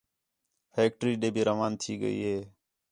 [0.73, 2.37] فیکٹری ݙے بھی رواں تھی ڳئی ہِے